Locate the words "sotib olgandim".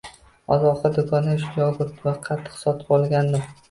2.67-3.51